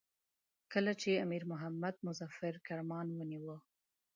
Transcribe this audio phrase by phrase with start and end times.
[0.73, 3.57] کله چې امیر محمد مظفر کرمان ونیوی.